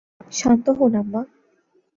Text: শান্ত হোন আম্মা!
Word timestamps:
শান্ত 0.31 0.65
হোন 0.77 0.93
আম্মা! 1.01 1.21